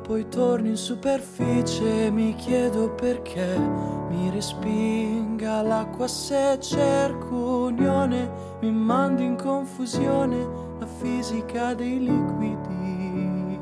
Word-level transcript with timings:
poi 0.00 0.28
torno 0.28 0.68
in 0.68 0.76
superficie 0.76 2.08
mi 2.12 2.36
chiedo 2.36 2.90
perché 2.90 3.58
mi 3.58 4.30
respinga 4.30 5.60
l'acqua 5.60 6.06
se 6.06 6.56
cerco 6.60 7.66
unione, 7.66 8.30
mi 8.60 8.70
mando 8.70 9.22
in 9.22 9.34
confusione 9.34 10.46
la 10.78 10.86
fisica 10.86 11.74
dei 11.74 11.98
liquidi. 11.98 13.58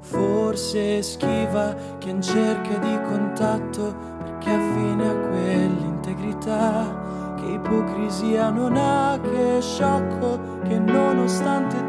Forse 0.00 1.00
schiva 1.00 1.74
che 1.96 2.10
in 2.10 2.20
cerca 2.20 2.76
di 2.76 3.00
contatto 3.08 3.96
perché 4.18 4.50
affine 4.50 5.08
a 5.08 5.16
quell'integrità 5.28 7.34
che 7.36 7.52
ipocrisia 7.52 8.50
non 8.50 8.76
ha, 8.76 9.18
che 9.18 9.62
sciocco 9.62 10.38
che 10.62 10.78
nonostante 10.78 11.76
a 11.76 11.88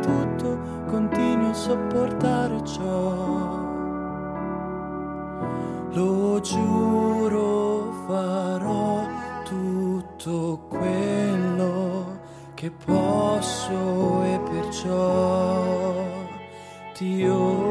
sopportare 1.68 2.64
ciò. 2.64 3.14
Lo 5.92 6.40
giuro 6.40 7.92
farò 8.08 9.06
tutto 9.44 10.60
quello 10.70 12.20
che 12.54 12.72
posso 12.72 14.24
e 14.24 14.40
perciò 14.50 16.06
ti 16.94 17.28
otterrò. 17.28 17.66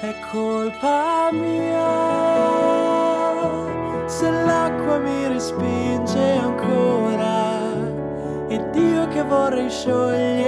È 0.00 0.14
colpa 0.30 1.30
mia 1.32 2.10
se 4.06 4.30
l'acqua 4.30 4.98
mi 4.98 5.28
respinge 5.28 6.36
ancora 6.36 7.11
ed 8.72 8.76
io 8.76 9.06
che 9.08 9.22
vorrei 9.22 9.68
sciogliermi 9.68 10.40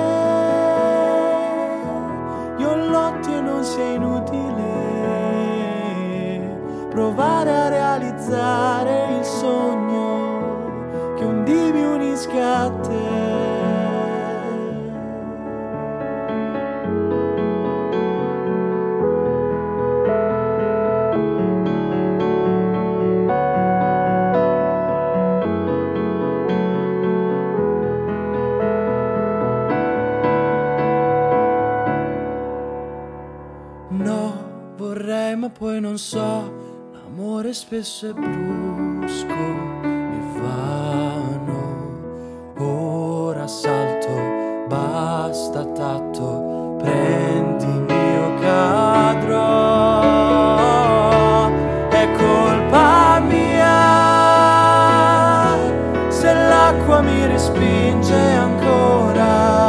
io 2.58 2.76
lotti 2.76 3.34
e 3.34 3.42
non 3.42 3.62
sia 3.64 3.84
inutile 3.84 4.88
provare 6.90 7.52
a 7.52 7.68
realizzare 7.68 9.18
il 9.18 9.26
sogno 9.26 11.16
che 11.18 11.26
un 11.26 11.44
dì 11.44 11.72
mi 11.74 11.84
unisca 11.84 12.62
a 12.62 12.70
te 12.70 13.09
so, 36.00 36.52
l'amore 36.94 37.54
spesso 37.54 38.08
è 38.08 38.14
brusco 38.14 39.34
e 39.34 40.20
vano. 40.40 41.62
Ora 42.58 43.46
salto, 43.48 44.66
basta 44.68 45.66
tatto, 45.66 46.78
prendimi 46.80 48.18
o 48.18 48.34
cadrò. 48.40 50.00
È 51.90 52.10
colpa 52.18 53.20
mia 53.20 53.78
se 56.08 56.34
l'acqua 56.34 57.02
mi 57.02 57.26
respinge 57.28 58.16
ancora 58.16 59.68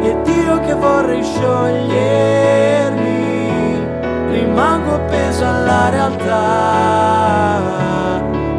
ed 0.00 0.26
io 0.26 0.60
che 0.60 0.72
vorrei 0.74 1.22
sciogliermi 1.22 2.61
rimango 4.92 4.94
appeso 4.94 5.46
alla 5.46 5.88
realtà, 5.88 7.60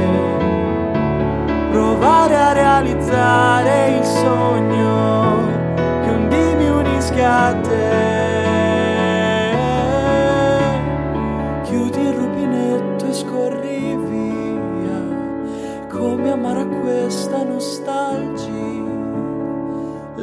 provare 1.71 2.37
a 2.37 2.53
realizzare 2.53 3.97
il 3.99 4.05
sogno 4.05 5.49
che 6.03 6.11
un 6.11 6.29
dì 6.29 6.55
mi 6.57 6.69
unisca 6.69 7.47
a 7.47 7.55
te. 7.55 8.09
Chiudi 11.63 12.01
il 12.01 12.13
rubinetto 12.13 13.07
e 13.07 13.13
scorri 13.13 13.97
via, 13.97 15.01
come 15.89 16.31
amare 16.33 16.67
questa 16.67 17.43
nostalgia 17.45 18.90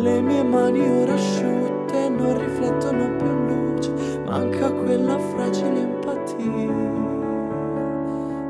le 0.01 0.21
mie 0.21 0.43
mani 0.43 0.87
ora 0.87 1.13
asciutte 1.13 2.09
non 2.09 2.37
riflettono 2.37 3.15
più 3.15 3.31
luce, 3.47 3.91
manca 4.25 4.71
quella 4.71 5.17
fragile 5.17 5.79
empatia 5.79 6.45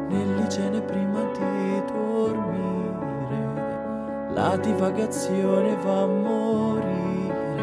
nell'igiene 0.09 0.81
prima 0.81 1.21
di 1.31 1.81
dormire. 1.85 3.55
La 4.33 4.57
divagazione 4.57 5.77
va 5.83 6.01
a 6.01 6.07
morire, 6.07 7.61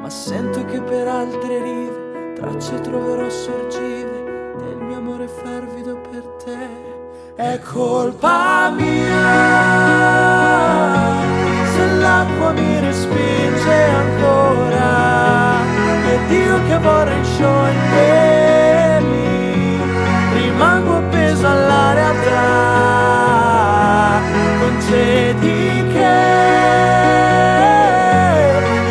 ma 0.00 0.10
sento 0.10 0.64
che 0.66 0.80
per 0.80 1.08
altre 1.08 1.62
rive 1.62 2.32
tracce 2.34 2.80
troverò 2.80 3.30
sorgere 3.30 4.52
del 4.58 4.76
mio 4.86 4.96
amore 4.96 5.28
fervido 5.28 5.98
per 6.10 6.22
te. 6.44 6.96
È 7.34 7.58
colpa 7.60 8.70
mia 8.70 9.56
l'acqua 12.08 12.52
mi 12.52 12.80
respinge 12.80 13.76
ancora. 14.04 14.86
E 16.12 16.14
Dio 16.28 16.56
che 16.66 16.78
vorrei 16.78 17.24
sciogliermi 17.24 19.06
rimango 20.40 20.96
appeso 20.96 21.46
alla 21.46 21.92
realtà 22.00 22.36
concedi 24.60 25.84
che. 25.92 26.16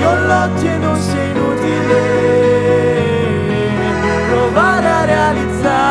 Io 0.02 0.12
lotti 0.32 0.68
e 0.68 0.78
non 0.78 0.98
sia 1.00 1.24
inutile. 1.34 2.02
Provare 4.30 4.88
a 5.00 5.06
realizzare 5.06 5.87